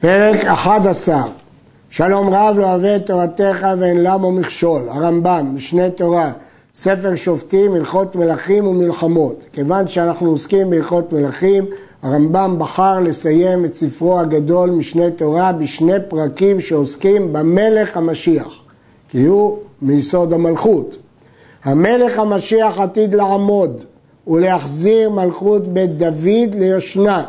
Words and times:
פרק 0.00 0.44
11 0.44 1.22
שלום 1.90 2.34
רב 2.34 2.58
לא 2.58 2.64
אוהב 2.64 2.84
את 2.84 3.06
תורתך 3.06 3.66
ואין 3.78 4.02
למו 4.02 4.32
מכשול. 4.32 4.82
הרמב"ם, 4.88 5.52
משנה 5.54 5.90
תורה, 5.90 6.32
ספר 6.74 7.14
שופטים, 7.14 7.74
הלכות 7.74 8.16
מלכים 8.16 8.66
ומלחמות. 8.66 9.44
כיוון 9.52 9.88
שאנחנו 9.88 10.30
עוסקים 10.30 10.70
בהלכות 10.70 11.12
מלכים 11.12 11.64
הרמב"ם 12.02 12.56
בחר 12.58 13.00
לסיים 13.00 13.64
את 13.64 13.74
ספרו 13.74 14.18
הגדול 14.18 14.70
משנה 14.70 15.10
תורה 15.10 15.52
בשני 15.52 15.94
פרקים 16.08 16.60
שעוסקים 16.60 17.32
במלך 17.32 17.96
המשיח 17.96 18.48
כי 19.08 19.24
הוא 19.24 19.58
מיסוד 19.82 20.32
המלכות. 20.32 20.96
המלך 21.64 22.18
המשיח 22.18 22.78
עתיד 22.78 23.14
לעמוד 23.14 23.84
ולהחזיר 24.26 25.10
מלכות 25.10 25.68
בית 25.68 25.96
דוד 25.96 26.54
ליושנה 26.54 27.24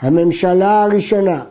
הממשלה 0.00 0.82
הראשונה 0.82 1.42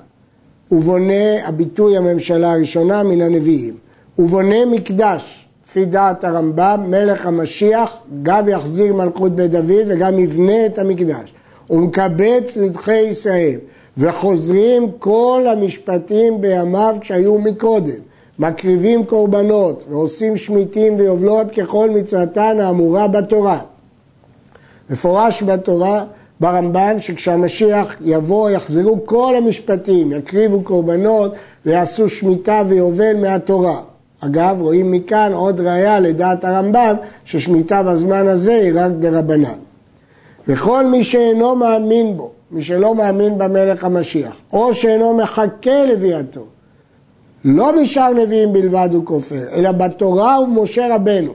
ובונה, 0.71 1.47
הביטוי 1.47 1.97
הממשלה 1.97 2.51
הראשונה 2.51 3.03
מן 3.03 3.21
הנביאים, 3.21 3.73
ובונה 4.19 4.65
מקדש, 4.65 5.47
לפי 5.65 5.85
דעת 5.85 6.23
הרמב"ם, 6.23 6.83
מלך 6.87 7.25
המשיח 7.25 7.97
גם 8.23 8.49
יחזיר 8.49 8.93
מלכות 8.93 9.35
בית 9.35 9.51
דוד 9.51 9.85
וגם 9.87 10.19
יבנה 10.19 10.65
את 10.65 10.79
המקדש. 10.79 11.33
ומקבץ 11.69 12.57
לדחי 12.57 12.99
ישראל, 12.99 13.59
וחוזרים 13.97 14.91
כל 14.99 15.45
המשפטים 15.51 16.41
בימיו 16.41 16.95
כשהיו 17.01 17.37
מקודם. 17.37 17.99
מקריבים 18.39 19.05
קורבנות 19.05 19.85
ועושים 19.89 20.37
שמיטים 20.37 20.95
ויובלות 20.95 21.47
ככל 21.51 21.89
מצוותן 21.89 22.59
האמורה 22.59 23.07
בתורה. 23.07 23.59
מפורש 24.89 25.43
בתורה 25.43 26.05
ברמב"ן 26.39 26.99
שכשהמשיח 26.99 27.95
יבוא 28.05 28.49
יחזרו 28.49 29.05
כל 29.05 29.33
המשפטים, 29.37 30.11
יקריבו 30.11 30.61
קורבנות 30.61 31.31
ויעשו 31.65 32.09
שמיטה 32.09 32.63
ויובל 32.67 33.15
מהתורה. 33.21 33.81
אגב, 34.19 34.61
רואים 34.61 34.91
מכאן 34.91 35.31
עוד 35.33 35.59
ראיה 35.59 35.99
לדעת 35.99 36.45
הרמב"ם 36.45 36.95
ששמיטה 37.25 37.83
בזמן 37.83 38.27
הזה 38.27 38.53
היא 38.53 38.71
רק 38.75 38.91
דרבנן. 38.99 39.57
וכל 40.47 40.85
מי 40.85 41.03
שאינו 41.03 41.55
מאמין 41.55 42.17
בו, 42.17 42.31
מי 42.51 42.63
שלא 42.63 42.95
מאמין 42.95 43.37
במלך 43.37 43.83
המשיח, 43.83 44.35
או 44.53 44.73
שאינו 44.73 45.13
מחכה 45.13 45.85
לביאתו, 45.85 46.45
לא 47.45 47.71
בשאר 47.81 48.13
נביאים 48.13 48.53
בלבד 48.53 48.89
הוא 48.93 49.05
כופר, 49.05 49.43
אלא 49.51 49.71
בתורה 49.71 50.41
ובמשה 50.41 50.95
רבנו. 50.95 51.33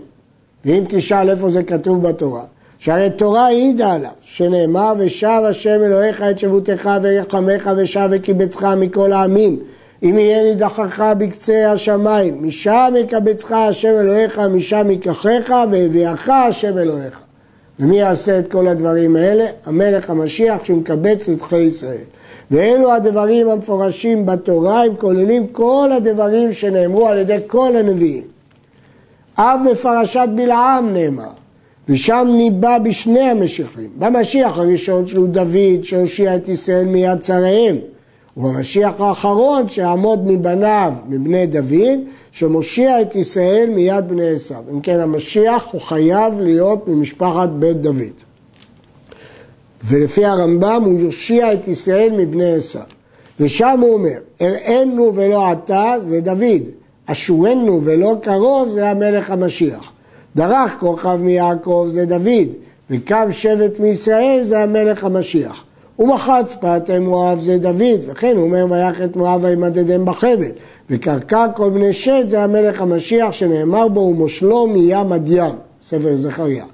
ואם 0.65 0.85
תשאל 0.89 1.31
איפה 1.31 1.51
זה 1.51 1.63
כתוב 1.63 2.03
בתורה, 2.09 2.43
שהרי 2.83 3.11
תורה 3.11 3.47
העידה 3.47 3.93
עליו, 3.93 4.11
שנאמר 4.21 4.95
ושב 4.99 5.41
השם 5.49 5.81
אלוהיך 5.85 6.23
את 6.23 6.39
שבותך 6.39 6.91
ויחמך 7.03 7.71
ושב 7.77 8.09
וקיבצך 8.11 8.65
מכל 8.77 9.13
העמים. 9.13 9.59
אם 10.03 10.19
יהיה 10.19 10.43
נידחך 10.43 11.05
בקצה 11.19 11.73
השמיים, 11.73 12.47
משם 12.47 12.95
יקבצך 12.99 13.53
השם 13.53 13.89
אלוהיך, 14.01 14.39
משם 14.39 14.91
ייקחך 14.91 15.55
והביאך 15.71 16.29
השם 16.29 16.79
אלוהיך. 16.79 17.21
ומי 17.81 17.99
יעשה 17.99 18.39
את 18.39 18.53
כל 18.53 18.69
הדברים 18.69 19.17
האלה? 19.17 19.47
המלך 19.67 20.11
המשיח 20.11 20.65
שמקבץ 20.65 21.29
נדחי 21.29 21.57
ישראל. 21.57 22.05
ואלו 22.51 22.93
הדברים 22.93 23.49
המפורשים 23.49 24.27
בתורה, 24.27 24.85
הם 24.85 24.95
כוללים 24.97 25.47
כל 25.47 25.91
הדברים 25.97 26.53
שנאמרו 26.53 27.09
על 27.09 27.19
ידי 27.19 27.39
כל 27.47 27.77
הנביאים. 27.77 28.25
אף 29.35 29.61
בפרשת 29.71 30.29
בלעם 30.35 30.95
נאמר, 30.95 31.42
ושם 31.89 32.29
ניבא 32.37 32.79
בשני 32.79 33.21
המשיחים, 33.21 33.91
במשיח 33.99 34.59
הראשון 34.59 35.07
שהוא 35.07 35.29
דוד 35.29 35.83
שהושיע 35.83 36.37
את 36.37 36.49
ישראל 36.49 36.85
מיד 36.85 37.21
צריהם, 37.21 37.77
ובמשיח 38.37 38.93
האחרון 38.99 39.69
שיעמוד 39.69 40.27
מבניו, 40.27 40.93
מבני 41.09 41.47
דוד, 41.47 41.99
שמושיע 42.33 43.03
את 43.03 43.17
ישראל 43.17 43.71
מיד 43.75 44.09
בני 44.09 44.29
עשיו. 44.31 44.63
אם 44.73 44.81
כן 44.81 45.01
המשיח 45.01 45.67
הוא 45.73 45.81
חייב 45.81 46.41
להיות 46.41 46.89
ממשפחת 46.89 47.49
בית 47.49 47.81
דוד. 47.81 48.13
ולפי 49.85 50.25
הרמב"ם 50.25 50.83
הוא 50.85 51.01
יושיע 51.01 51.53
את 51.53 51.69
ישראל 51.69 52.11
מבני 52.17 52.53
עשיו. 52.53 52.83
ושם 53.41 53.79
הוא 53.81 53.95
אומר, 53.95 54.19
הראינו 54.41 55.15
ולא 55.15 55.47
עתה 55.47 55.95
זה 56.01 56.21
דוד, 56.21 56.63
אשורנו 57.07 57.81
ולא 57.85 58.17
קרוב 58.23 58.69
זה 58.69 58.91
המלך 58.91 59.31
המשיח. 59.31 59.92
דרך 60.37 60.77
כוכב 60.81 61.19
מיעקב 61.23 61.87
זה 61.91 62.07
דוד, 62.07 62.49
וקם 62.91 63.29
שבט 63.33 63.81
מישראל 63.81 64.41
זה 64.43 64.63
המלך 64.63 65.05
המשיח. 65.05 65.65
ומחץ 65.99 66.55
פאתי 66.61 66.99
מואב 66.99 67.39
זה 67.41 67.59
דוד, 67.59 68.01
וכן 68.07 68.37
הוא 68.37 68.45
אומר 68.45 68.67
ויח 68.71 69.03
את 69.03 69.17
מואב 69.17 69.45
וימדדם 69.45 70.05
בחבל. 70.05 70.51
וקרקע 70.91 71.47
כל 71.55 71.71
בני 71.71 71.93
שת 71.93 72.25
זה 72.27 72.43
המלך 72.43 72.81
המשיח 72.81 73.33
שנאמר 73.33 73.89
בו 73.89 74.01
ומושלו 74.01 74.67
מים 74.67 75.11
מדיין, 75.11 75.55
ספר 75.83 76.17
זכריה. 76.17 76.65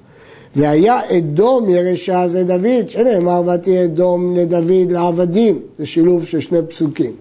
והיה 0.56 1.00
אדום 1.18 1.68
ירשה 1.68 2.28
זה 2.28 2.44
דוד, 2.44 2.88
שנאמר 2.88 3.42
ותהיה 3.46 3.84
אדום 3.84 4.36
לדוד 4.36 4.92
לעבדים, 4.92 5.58
זה 5.78 5.86
שילוב 5.86 6.24
של 6.24 6.40
שני 6.40 6.58
פסוקים. 6.68 7.12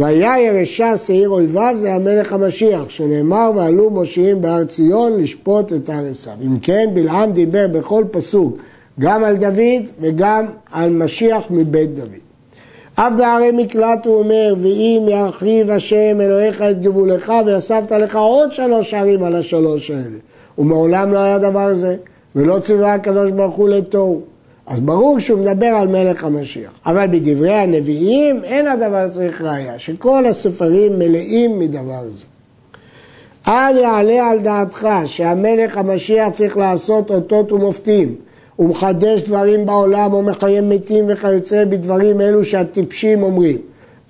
והיה 0.00 0.40
ירשה 0.40 0.96
שעיר 0.96 1.28
אויביו 1.28 1.74
זה 1.76 1.94
המלך 1.94 2.32
המשיח, 2.32 2.88
שנאמר 2.88 3.50
ועלו 3.56 3.90
מושיעים 3.90 4.42
בהר 4.42 4.64
ציון 4.64 5.20
לשפוט 5.20 5.72
את 5.72 5.88
הר 5.88 6.04
עשיו. 6.10 6.32
אם 6.46 6.58
כן, 6.62 6.90
בלעם 6.94 7.32
דיבר 7.32 7.66
בכל 7.72 8.04
פסוק 8.10 8.56
גם 9.00 9.24
על 9.24 9.36
דוד 9.36 9.88
וגם 10.00 10.46
על 10.72 10.90
משיח 10.90 11.44
מבית 11.50 11.94
דוד. 11.94 12.08
אף 12.94 13.12
בערי 13.18 13.50
מקלט 13.52 14.06
הוא 14.06 14.18
אומר, 14.18 14.54
ואם 14.62 15.06
ירחיב 15.08 15.70
השם 15.70 16.20
אלוהיך 16.20 16.62
את 16.62 16.82
גבולך 16.82 17.32
ויסבת 17.46 17.92
לך 17.92 18.16
עוד 18.16 18.52
שלוש 18.52 18.94
ערים 18.94 19.24
על 19.24 19.36
השלוש 19.36 19.90
האלה. 19.90 20.18
ומעולם 20.58 21.12
לא 21.12 21.18
היה 21.18 21.38
דבר 21.38 21.74
זה, 21.74 21.96
ולא 22.36 22.58
ציווה 22.58 22.94
הקדוש 22.94 23.30
ברוך 23.30 23.54
הוא 23.54 23.68
לתוהו. 23.68 24.20
אז 24.70 24.80
ברור 24.80 25.18
שהוא 25.18 25.38
מדבר 25.38 25.66
על 25.66 25.88
מלך 25.88 26.24
המשיח. 26.24 26.70
אבל 26.86 27.06
בדברי 27.06 27.52
הנביאים 27.52 28.44
אין 28.44 28.68
הדבר 28.68 29.08
צריך 29.08 29.42
ראייה, 29.42 29.78
שכל 29.78 30.26
הספרים 30.26 30.98
מלאים 30.98 31.58
מדבר 31.58 32.02
זה. 32.10 32.24
אל 33.48 33.76
יעלה 33.76 34.30
על 34.30 34.38
דעתך 34.38 34.88
שהמלך 35.06 35.76
המשיח 35.76 36.28
צריך 36.32 36.56
לעשות 36.56 37.10
אותות 37.10 37.52
ומופתים. 37.52 38.14
הוא 38.56 38.68
מחדש 38.68 39.22
דברים 39.22 39.66
בעולם 39.66 40.12
או 40.12 40.22
מחיים 40.22 40.68
מתים 40.68 41.04
וכיוצא 41.08 41.64
בדברים 41.64 42.20
אלו 42.20 42.44
שהטיפשים 42.44 43.22
אומרים. 43.22 43.58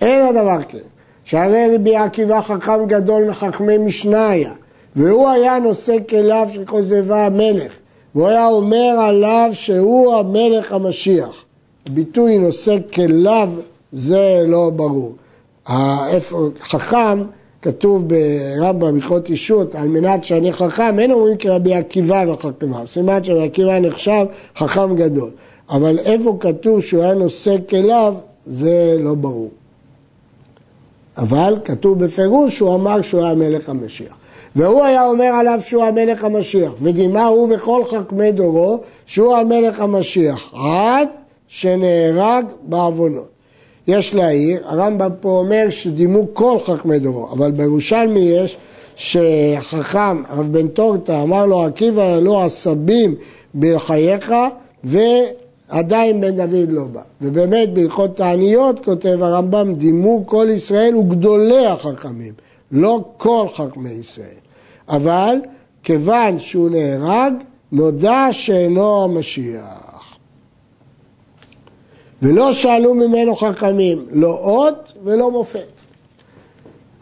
אין 0.01 0.23
הדבר 0.23 0.59
כן. 0.69 0.79
שהרי 1.25 1.75
רבי 1.75 1.97
עקיבא 1.97 2.41
חכם 2.41 2.87
גדול 2.87 3.25
מחכמי 3.31 3.79
משנה 3.79 4.29
היה, 4.29 4.53
והוא 4.97 5.29
היה 5.29 5.59
נושא 5.59 5.97
כליו 6.09 6.49
של 6.53 6.65
כוזבה 6.65 7.27
המלך. 7.27 7.73
והוא 8.15 8.29
היה 8.29 8.47
אומר 8.47 8.97
עליו 9.01 9.51
שהוא 9.53 10.15
המלך 10.15 10.73
המשיח. 10.73 11.45
הביטוי 11.87 12.39
נושא 12.39 12.77
כליו 12.95 13.51
זה 13.93 14.45
לא 14.47 14.71
ברור. 14.71 15.15
חכם, 16.61 17.23
כתוב 17.63 18.05
ברמב"ם 18.09 18.95
הלכות 18.95 19.29
אישות, 19.29 19.75
על 19.75 19.89
מנת 19.89 20.25
שאני 20.25 20.53
חכם, 20.53 20.99
אין 20.99 21.13
אומרים 21.13 21.37
כרבי 21.37 21.75
עקיבא 21.75 22.25
וחכמה. 22.29 22.87
סימן 22.87 23.25
שרבי 23.25 23.45
עקיבא 23.45 23.79
נחשב 23.79 24.27
חכם 24.57 24.97
גדול. 24.97 25.31
אבל 25.71 25.99
איפה 25.99 26.37
כתוב 26.41 26.81
שהוא 26.81 27.03
היה 27.03 27.15
נושא 27.15 27.57
כליו, 27.69 28.15
זה 28.47 28.97
לא 28.99 29.15
ברור. 29.15 29.51
אבל 31.17 31.55
כתוב 31.65 32.05
בפירוש 32.05 32.57
שהוא 32.57 32.75
אמר 32.75 33.03
שהוא 33.03 33.25
היה 33.25 33.35
מלך 33.35 33.69
המשיח. 33.69 34.20
והוא 34.57 34.85
היה 34.85 35.07
אומר 35.07 35.25
עליו 35.25 35.59
שהוא 35.65 35.85
המלך 35.85 36.25
המשיח, 36.25 36.73
ודימה 36.83 37.27
הוא 37.27 37.55
וכל 37.55 37.83
חכמי 37.91 38.33
דורו 38.33 38.79
שהוא 39.07 39.37
המלך 39.37 39.81
המשיח, 39.81 40.55
עד 40.55 41.09
שנהרג 41.49 42.45
בעוונות. 42.63 43.29
יש 43.89 44.15
להעיר, 44.15 44.61
הרמב"ם 44.65 45.11
פה 45.21 45.39
אומר 45.39 45.67
שדימו 45.71 46.27
כל 46.33 46.57
חכמי 46.65 46.99
דורו, 46.99 47.29
אבל 47.33 47.51
בירושלמי 47.51 48.21
יש 48.21 48.57
שחכם, 48.97 50.23
הרב 50.29 50.53
בן 50.53 50.69
טורטה, 50.69 51.23
אמר 51.23 51.47
לו 51.47 51.65
עקיבא 51.65 52.03
העלו 52.03 52.43
עשבים 52.43 53.15
בחייך 53.55 54.33
ועדיין 54.85 56.21
בן 56.21 56.37
דוד 56.37 56.73
לא 56.73 56.85
בא. 56.85 57.01
ובאמת 57.23 57.75
בהלכות 57.75 58.17
תעניות 58.17 58.85
כותב 58.85 59.23
הרמב"ם, 59.23 59.75
דימו 59.75 60.23
כל 60.27 60.47
ישראל 60.51 60.97
וגדולי 60.97 61.67
החכמים. 61.67 62.33
לא 62.73 63.05
כל 63.17 63.47
חכמי 63.55 63.91
ישראל. 63.91 64.41
אבל 64.89 65.37
כיוון 65.83 66.39
שהוא 66.39 66.71
נהרג, 66.71 67.33
נודע 67.73 68.29
שאינו 68.33 69.05
המשיח. 69.05 70.17
ולא 72.23 72.53
שאלו 72.53 72.95
ממנו 72.95 73.37
חכמים, 73.37 74.07
לא 74.11 74.39
אות 74.43 74.93
ולא 75.05 75.31
מופת. 75.31 75.81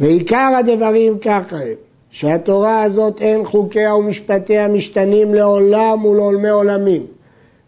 ועיקר 0.00 0.50
הדברים 0.58 1.18
ככה 1.18 1.56
הם, 1.56 1.74
שהתורה 2.10 2.82
הזאת 2.82 3.22
אין 3.22 3.44
חוקיה 3.44 3.94
ומשפטיה 3.94 4.68
משתנים 4.68 5.34
לעולם 5.34 6.04
ולעולמי 6.04 6.48
עולמים, 6.48 7.06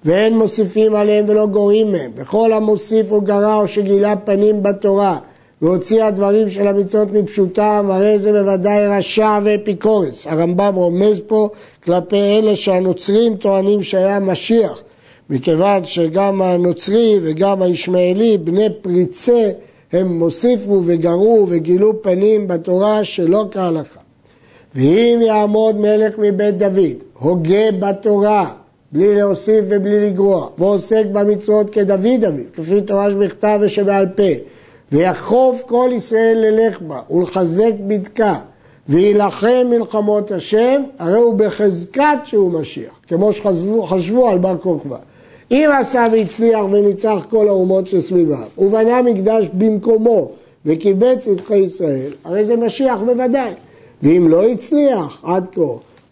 ואין 0.05 0.39
מוסיפים 0.39 0.95
עליהם 0.95 1.25
ולא 1.29 1.47
גורעים 1.47 1.93
מהם, 1.93 2.11
וכל 2.15 2.53
המוסיף 2.53 3.13
או 3.13 3.21
גרע 3.21 3.55
או 3.55 3.69
שגילה 3.69 4.17
פנים 4.17 4.63
בתורה, 4.63 5.19
והוציא 5.63 6.05
הדברים 6.05 6.51
של 6.51 6.67
המצוות 6.67 7.13
מפשוטם, 7.13 7.89
הרי 7.91 8.19
זה 8.19 8.33
בוודאי 8.33 8.87
רשע 8.89 9.39
ואפיקורס. 9.45 10.27
הרמב"ם 10.27 10.75
רומז 10.75 11.21
פה 11.27 11.49
כלפי 11.85 12.17
אלה 12.17 12.57
שהנוצרים 12.57 13.37
טוענים 13.37 13.83
שהיה 13.83 14.21
משיח, 14.21 14.83
מכיוון 15.31 15.85
שגם 15.87 16.43
הנוצרי 16.43 17.19
וגם 17.23 17.63
הישמעאלי, 17.63 18.39
בני 18.39 18.67
פריצה, 18.83 19.51
הם 19.93 20.19
מוסיפו 20.19 20.83
וגרו 20.87 21.47
וגילו 21.49 22.03
פנים 22.03 22.49
בתורה 22.49 23.05
שלא 23.05 23.47
כהלכה. 23.51 24.01
ואם 24.75 25.19
יעמוד 25.23 25.77
מלך 25.77 26.15
מבית 26.19 26.59
דוד, 26.59 26.97
הוגה 27.19 27.73
בתורה, 27.81 28.51
בלי 28.93 29.17
להוסיף 29.17 29.65
ובלי 29.69 30.11
לגרוע, 30.11 30.49
ועוסק 30.59 31.05
במצוות 31.13 31.71
כדוד 31.71 31.91
אביו, 31.91 32.31
כפי 32.57 32.81
תורה 32.81 33.11
שבכתב 33.11 33.59
ושבעל 33.63 34.07
פה, 34.17 34.23
ויחוף 34.93 35.63
כל 35.67 35.91
ישראל 35.93 36.39
ללך 36.39 36.81
בה 36.81 37.01
ולחזק 37.11 37.73
בדקה 37.87 38.35
ויילחם 38.89 39.67
מלחמות 39.71 40.33
השם, 40.33 40.83
הרי 40.99 41.19
הוא 41.19 41.35
בחזקת 41.35 42.19
שהוא 42.25 42.53
משיח, 42.53 43.01
כמו 43.09 43.33
שחשבו 43.33 44.29
על 44.29 44.39
בר 44.39 44.57
כוכבא. 44.59 44.97
אם 45.51 45.71
עשה 45.81 46.07
והצליח 46.13 46.61
וניצח 46.73 47.27
כל 47.31 47.49
האומות 47.49 47.87
שסביביו, 47.87 48.45
ובנה 48.59 49.03
מקדש 49.03 49.49
במקומו 49.55 50.31
וקיבץ 50.67 51.29
את 51.29 51.51
ישראל, 51.51 52.11
הרי 52.25 52.45
זה 52.45 52.57
משיח 52.57 52.99
בוודאי. 53.07 53.53
ואם 54.03 54.29
לא 54.29 54.45
הצליח 54.45 55.21
עד 55.25 55.47
כה, 55.53 55.63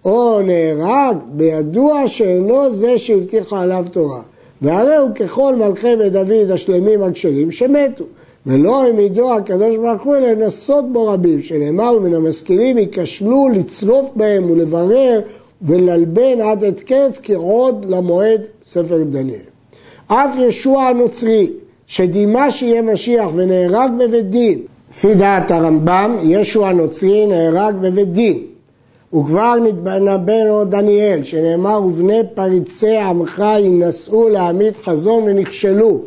או 0.04 0.40
נהרג, 0.42 1.16
בידוע 1.26 2.08
שאינו 2.08 2.70
זה 2.70 2.98
שהבטיחה 2.98 3.60
עליו 3.60 3.86
תורה. 3.90 4.20
והרי 4.62 4.96
הוא 4.96 5.10
ככל 5.14 5.54
מלכי 5.56 5.96
בית 5.96 6.12
דוד 6.12 6.50
השלמים 6.50 7.02
הכשרים 7.02 7.50
שמתו. 7.50 8.04
ולא 8.46 8.82
העמידו 8.82 9.35
הקדוש 9.35 9.76
ברוך 9.76 10.02
הוא 10.02 10.17
אלא 10.17 10.29
לנסות 10.29 10.93
בו 10.93 11.06
רבים, 11.06 11.43
שנאמר 11.43 11.99
מן 11.99 12.14
המשכילים 12.14 12.79
ייכשלו 12.79 13.49
לצרוף 13.49 14.11
בהם 14.17 14.50
ולברר 14.50 15.20
וללבן 15.62 16.40
עד 16.40 16.64
את 16.64 16.81
קץ 16.81 17.19
כי 17.23 17.35
עוד 17.35 17.87
למועד 17.88 18.40
ספר 18.67 19.02
דניאל. 19.11 19.38
אף 20.06 20.31
ישוע 20.38 20.82
הנוצרי 20.82 21.50
שדימה 21.87 22.50
שיהיה 22.50 22.82
משיח 22.82 23.29
ונהרג 23.35 23.90
בבית 23.99 24.31
דין, 24.31 24.58
לפי 24.90 25.14
דעת 25.14 25.50
הרמב"ם, 25.50 26.17
ישוע 26.23 26.69
הנוצרי 26.69 27.26
נהרג 27.26 27.75
בבית 27.81 28.12
דין. 28.12 28.43
וכבר 29.14 29.55
נתבנה 29.64 30.17
עוד 30.50 30.70
דניאל, 30.70 31.23
שנאמר 31.23 31.82
ובני 31.85 32.20
פריצי 32.35 32.96
עמך 32.96 33.44
ינסו 33.58 34.29
להעמיד 34.29 34.76
חזון 34.76 35.23
ונכשלו. 35.26 36.00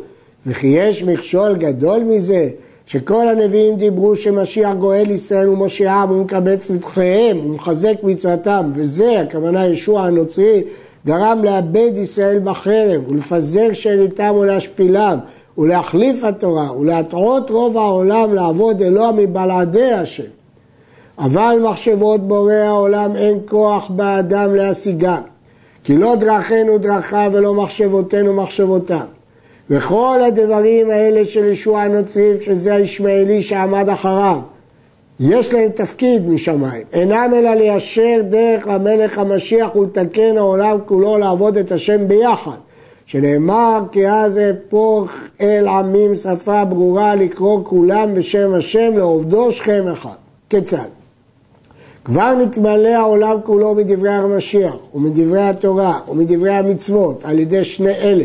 וכי 0.46 0.66
יש 0.66 1.02
מכשול 1.02 1.54
גדול 1.54 2.02
מזה, 2.02 2.48
שכל 2.86 3.28
הנביאים 3.28 3.76
דיברו 3.76 4.16
שמשיח 4.16 4.74
גואל 4.74 5.10
ישראל 5.10 5.48
ומושיעם 5.48 6.10
ומקבץ 6.10 6.70
נדחיהם 6.70 7.46
ומחזק 7.46 7.94
מצוותם, 8.02 8.70
וזה, 8.74 9.20
הכוונה 9.20 9.66
ישוע 9.66 10.02
הנוצרי, 10.02 10.62
גרם 11.06 11.44
לאבד 11.44 11.90
ישראל 11.94 12.38
בחרב 12.44 13.08
ולפזר 13.08 13.72
שאריתם 13.72 14.34
ולהשפילם 14.40 15.18
ולהחליף 15.58 16.24
התורה 16.24 16.78
ולהטעות 16.78 17.50
רוב 17.50 17.76
העולם 17.76 18.34
לעבוד 18.34 18.82
אלוה 18.82 19.12
מבלעדי 19.12 19.92
השם. 19.92 20.22
אבל 21.18 21.58
מחשבות 21.70 22.28
בורא 22.28 22.52
העולם 22.52 23.16
אין 23.16 23.38
כוח 23.48 23.90
באדם 23.90 24.54
להשיגם, 24.54 25.22
כי 25.84 25.96
לא 25.96 26.14
דרכינו 26.14 26.78
דרכיו 26.78 27.30
ולא 27.34 27.54
מחשבותינו 27.54 28.34
מחשבותם. 28.34 29.04
וכל 29.74 30.18
הדברים 30.26 30.90
האלה 30.90 31.24
של 31.24 31.44
ישוע 31.44 31.82
הנוצרים, 31.82 32.36
שזה 32.40 32.74
הישמעאלי 32.74 33.42
שעמד 33.42 33.88
אחריו, 33.88 34.38
יש 35.20 35.52
להם 35.52 35.70
תפקיד 35.74 36.28
משמיים, 36.28 36.82
אינם 36.92 37.30
אלא 37.36 37.54
ליישר 37.54 38.20
דרך 38.30 38.66
למלך 38.66 39.18
המשיח 39.18 39.76
ולתקן 39.76 40.38
העולם 40.38 40.78
כולו 40.86 41.18
לעבוד 41.18 41.56
את 41.56 41.72
השם 41.72 42.08
ביחד. 42.08 42.56
שנאמר 43.06 43.80
כי 43.92 44.08
אז 44.08 44.38
אהפוך 44.38 45.12
אל 45.40 45.68
עמים 45.68 46.16
שפה 46.16 46.64
ברורה 46.64 47.14
לקרוא 47.14 47.60
כולם 47.64 48.14
בשם 48.14 48.54
השם 48.54 48.96
לעובדו 48.96 49.52
שכם 49.52 49.84
אחד. 49.92 50.16
כיצד? 50.50 50.88
כבר 52.04 52.34
נתמלא 52.34 52.88
העולם 52.88 53.36
כולו 53.44 53.74
מדברי 53.74 54.12
המשיח 54.12 54.76
ומדברי 54.94 55.42
התורה 55.42 55.98
ומדברי 56.08 56.54
המצוות 56.54 57.24
על 57.24 57.38
ידי 57.38 57.64
שני 57.64 57.90
אלה 57.90 58.24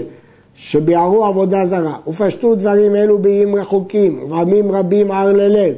שביערו 0.58 1.26
עבודה 1.26 1.66
זרה 1.66 1.96
ופשטו 2.08 2.56
דברים 2.56 2.96
אלו 2.96 3.20
באיים 3.20 3.56
רחוקים 3.56 4.26
ועמים 4.30 4.72
רבים 4.72 5.12
ער 5.12 5.34
ללב 5.34 5.76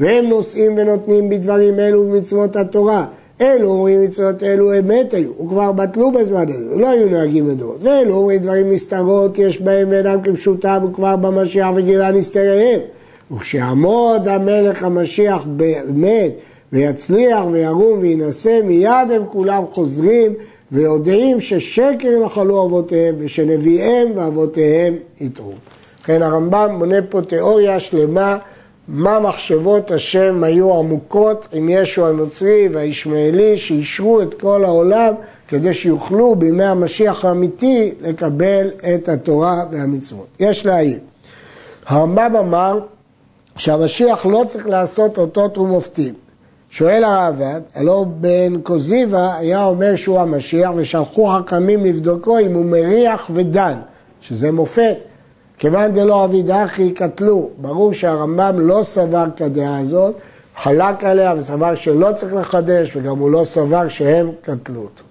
והם 0.00 0.26
נושאים 0.28 0.74
ונותנים 0.76 1.28
בדברים 1.28 1.78
אלו 1.78 2.00
ובמצוות 2.00 2.56
התורה 2.56 3.06
אלו 3.40 3.68
אומרים 3.68 4.02
מצוות 4.02 4.42
אלו 4.42 4.78
אמת 4.78 5.14
היו, 5.14 5.30
וכבר 5.44 5.72
בטלו 5.72 6.12
בזמן 6.12 6.48
הזה, 6.48 6.64
לא 6.76 6.88
היו 6.88 7.08
נוהגים 7.08 7.48
לדורות. 7.48 7.82
ואלו 7.82 8.14
אומרים 8.14 8.40
דברים 8.40 8.72
נסתרות, 8.72 9.38
יש 9.38 9.60
בהם 9.60 9.88
ואינם 9.90 10.20
כפשוטם, 10.22 10.84
וכבר 10.90 11.16
במשיח 11.16 11.68
וגילה 11.74 12.10
נסתריהם. 12.10 12.80
וכשיעמוד 13.30 14.28
המלך 14.28 14.84
המשיח 14.84 15.44
באמת, 15.46 16.32
ויצליח 16.72 17.44
וירום 17.52 17.98
וינשא, 18.00 18.60
מיד 18.64 19.10
הם 19.10 19.22
כולם 19.30 19.62
חוזרים 19.72 20.32
ויודעים 20.72 21.40
ששקר 21.40 22.24
נחלו 22.24 22.66
אבותיהם, 22.66 23.14
ושנביאיהם 23.18 24.08
ואבותיהם 24.14 24.96
יטעו. 25.20 25.52
לכן 26.02 26.22
הרמב"ם 26.22 26.74
מונה 26.78 27.02
פה 27.08 27.22
תיאוריה 27.22 27.80
שלמה 27.80 28.38
מה 28.88 29.20
מחשבות 29.20 29.90
השם 29.90 30.44
היו 30.44 30.78
עמוקות 30.78 31.48
עם 31.52 31.68
ישו 31.68 32.06
הנוצרי 32.06 32.68
והישמעאלי 32.72 33.58
שאישרו 33.58 34.22
את 34.22 34.40
כל 34.40 34.64
העולם 34.64 35.14
כדי 35.48 35.74
שיוכלו 35.74 36.34
בימי 36.34 36.64
המשיח 36.64 37.24
האמיתי 37.24 37.92
לקבל 38.00 38.70
את 38.94 39.08
התורה 39.08 39.64
והמצוות. 39.70 40.26
יש 40.40 40.66
להעיר. 40.66 40.98
הרמב"ם 41.86 42.36
אמר 42.38 42.80
שהמשיח 43.56 44.26
לא 44.26 44.44
צריך 44.48 44.68
לעשות 44.68 45.18
אותות 45.18 45.58
ומופתים. 45.58 46.14
שואל 46.70 47.04
הרעב"ד, 47.04 47.60
הלא 47.74 48.04
בן 48.20 48.60
קוזיבה 48.60 49.36
היה 49.36 49.64
אומר 49.64 49.96
שהוא 49.96 50.20
המשיח 50.20 50.70
ושלחו 50.74 51.26
חכמים 51.26 51.84
לבדוקו 51.84 52.38
אם 52.38 52.54
הוא 52.54 52.64
מריח 52.64 53.30
ודן, 53.34 53.74
שזה 54.20 54.52
מופת. 54.52 54.96
כיוון 55.58 55.92
דלא 55.92 56.24
אבידחי 56.24 56.92
קטלו, 56.92 57.50
ברור 57.58 57.92
שהרמב"ם 57.92 58.60
לא 58.60 58.82
סבר 58.82 59.24
כדעה 59.36 59.78
הזאת, 59.78 60.14
חלק 60.56 61.04
עליה 61.04 61.34
וסבר 61.38 61.74
שלא 61.74 62.12
צריך 62.14 62.34
לחדש 62.34 62.96
וגם 62.96 63.18
הוא 63.18 63.30
לא 63.30 63.44
סבר 63.44 63.88
שהם 63.88 64.30
קטלו 64.42 64.80
אותו. 64.80 65.02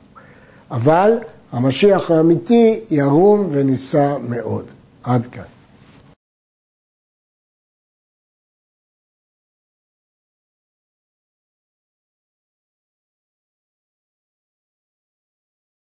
אבל 0.71 1.11
המשיח 1.51 2.11
האמיתי 2.11 2.79
ירום 2.89 3.47
ונישא 3.51 4.15
מאוד. 4.29 4.65
עד 5.03 5.25
כאן. 5.25 5.58